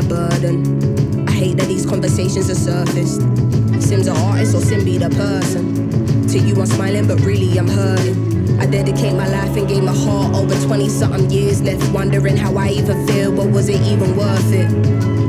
[0.00, 1.28] A burden.
[1.28, 3.20] I hate that these conversations are surfaced.
[3.80, 6.26] Sim's an artist or Sim be the person.
[6.28, 8.60] To you, I'm smiling, but really I'm hurting.
[8.60, 12.56] I dedicate my life and gave my heart over 20 something years left, wondering how
[12.56, 14.68] I even feel, but was it even worth it?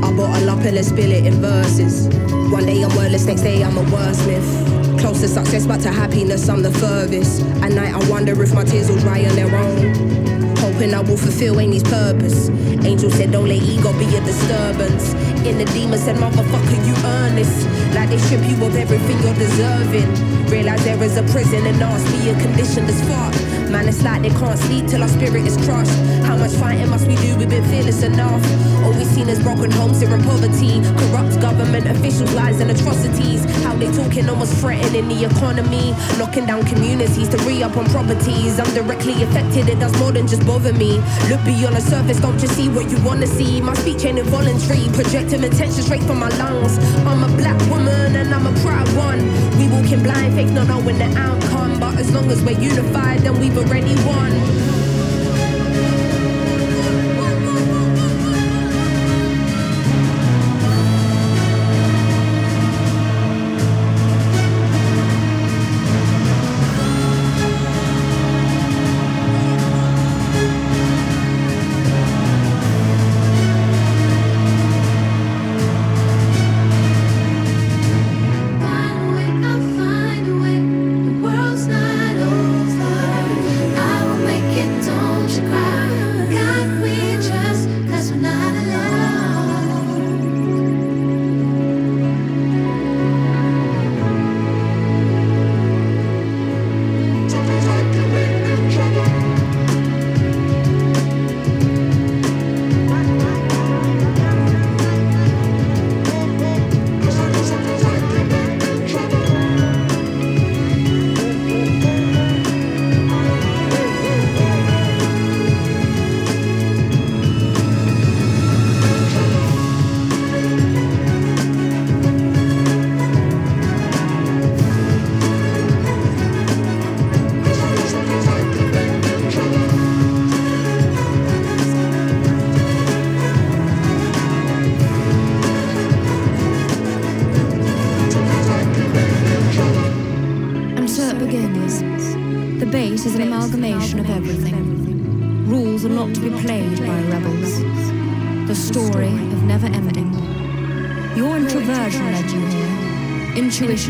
[0.04, 2.08] I bought a lot and spill it in verses.
[2.50, 5.00] One day I'm wordless, next day I'm a wordsmith.
[5.00, 7.42] Close to success, but to happiness, I'm the furthest.
[7.62, 10.56] At night, I wonder if my tears will dry on their own.
[10.58, 12.48] Hoping I will fulfill Amy's purpose.
[12.84, 15.14] Angel said, Don't let ego be a disturbance.
[15.46, 17.64] In the demon said, Motherfucker, you earn this.
[17.94, 20.10] Like they strip you of everything you're deserving.
[20.46, 23.61] Realize there is a prison and me a condition that's fucked.
[23.72, 25.96] Man, it's like they can't sleep till our spirit is crushed.
[26.28, 27.34] How much fighting must we do?
[27.38, 28.44] We've been fearless enough.
[28.84, 30.82] All we've seen is broken homes here in poverty.
[31.00, 33.46] Corrupt government officials, lies and atrocities.
[33.64, 35.94] How they talking almost threatening the economy.
[36.18, 38.60] Knocking down communities to re up on properties.
[38.60, 40.98] I'm directly affected, it does more than just bother me.
[41.30, 43.62] Look beyond the surface, don't just see what you wanna see.
[43.62, 46.76] My speech ain't involuntary, projecting attention straight from my lungs.
[47.08, 49.20] I'm a black woman and I'm a proud one.
[49.56, 51.80] We walking blind, faith not knowing the outcome.
[51.80, 54.71] But as long as we're unified, then we've already won.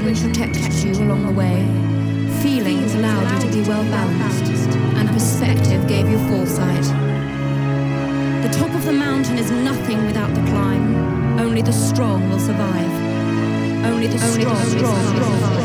[0.02, 1.62] Intuition protected you along the way.
[2.42, 4.76] Feelings allowed you to be well balanced.
[4.98, 6.82] And perspective gave you foresight.
[8.42, 11.38] The top of the mountain is nothing without the climb.
[11.38, 12.92] Only the strong will survive.
[13.86, 15.61] Only the strong, Only the strong, strong, strong.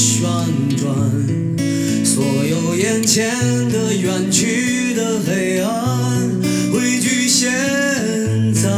[0.00, 0.22] 旋
[0.78, 0.94] 转，
[2.02, 3.30] 所有眼前
[3.68, 6.30] 的、远去的黑暗，
[6.72, 7.50] 汇聚现
[8.54, 8.70] 在。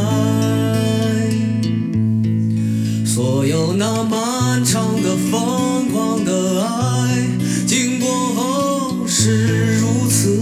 [3.05, 7.25] 所有那漫长的、疯狂的爱，
[7.65, 10.41] 经过后是如此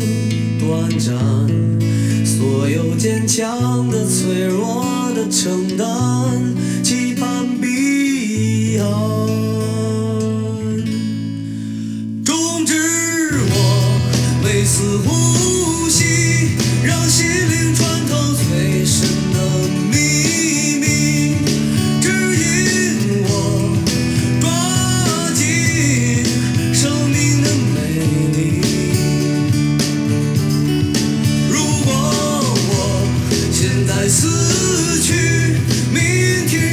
[0.60, 1.16] 短暂。
[2.26, 4.84] 所有坚强的、脆弱
[5.14, 6.51] 的承担。
[33.88, 35.56] 在死去，
[35.92, 36.71] 明天。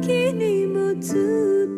[0.00, 1.77] 時にもずっと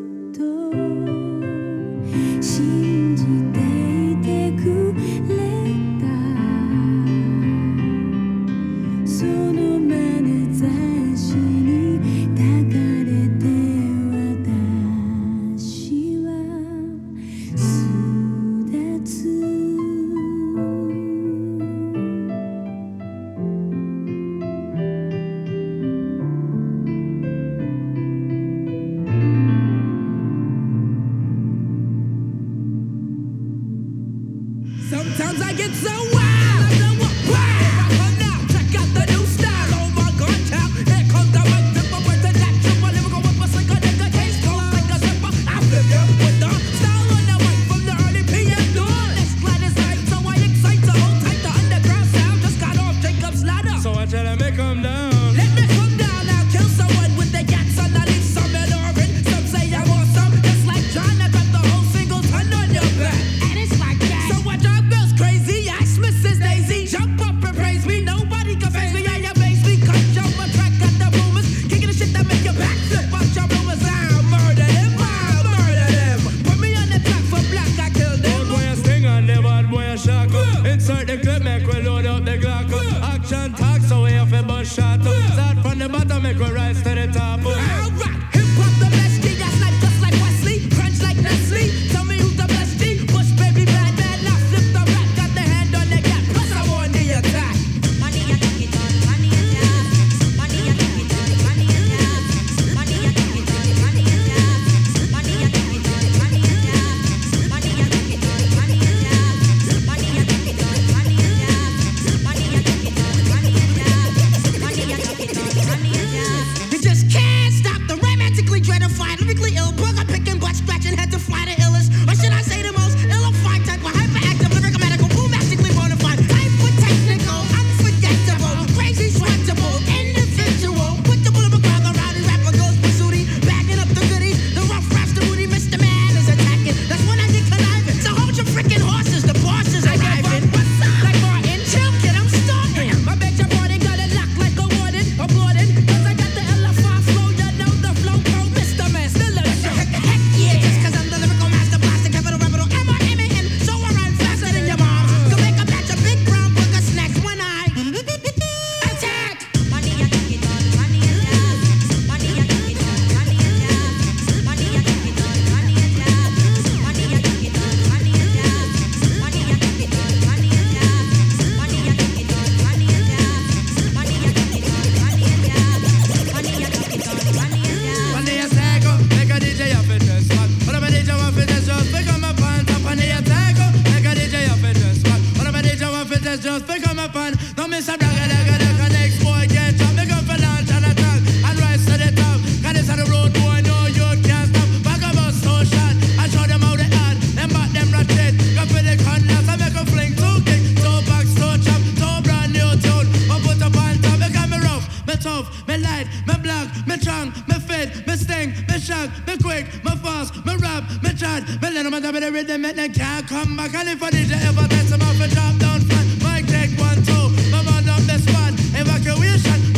[206.05, 210.45] tight, me black, my strong, my fit, my sting, my shock, me quick, my fast,
[210.45, 213.57] my rap, my chat, my little them with top the rhythm, make them can't come
[213.57, 213.75] back.
[213.75, 216.07] And if I did ever test them off, me drop down flat.
[216.23, 219.70] Mic take one, two, my man on the spot, evacuation.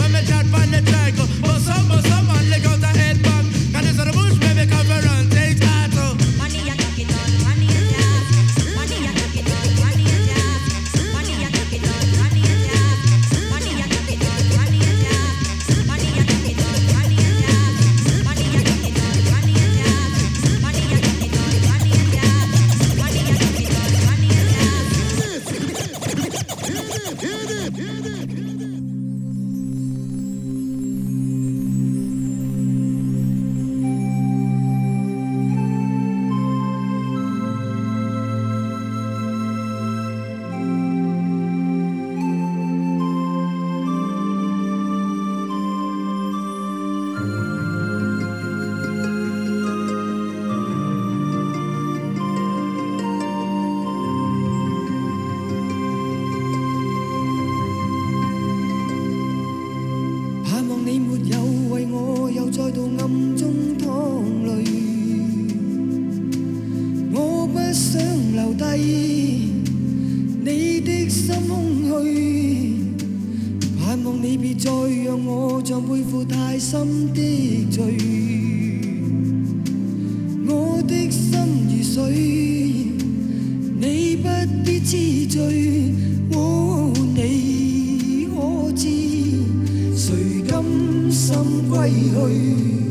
[86.33, 88.87] 我，你可知
[89.97, 90.63] 谁甘
[91.11, 91.35] 心
[91.69, 92.82] 归去？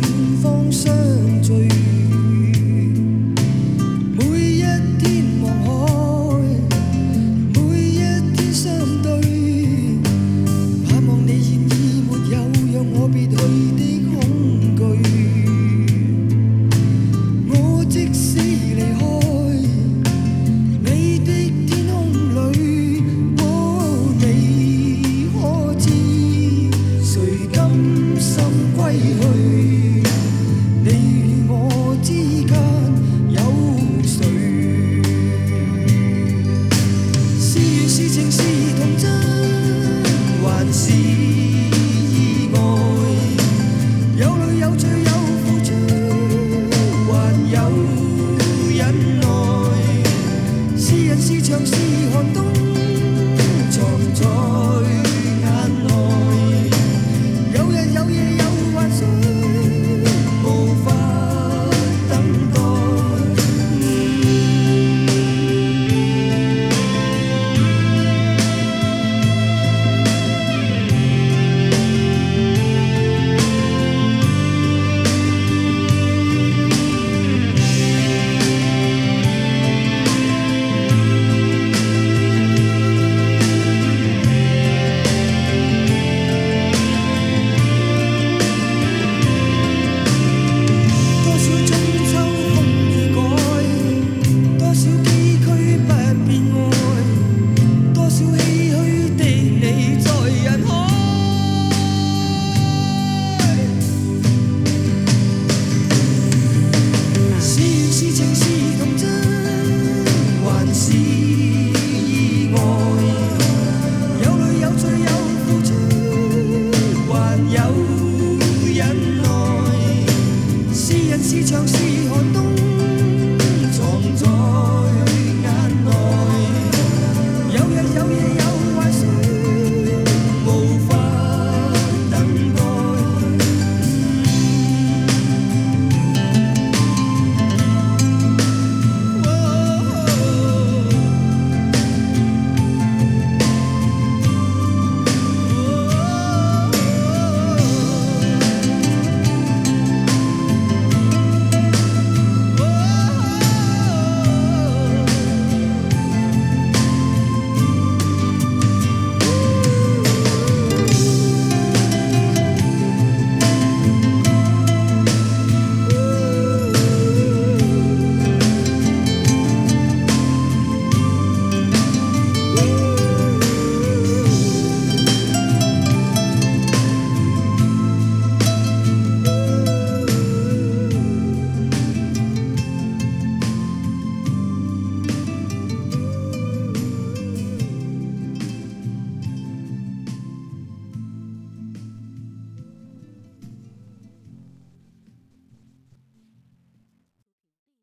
[0.00, 0.94] 远方相
[1.42, 1.95] 聚。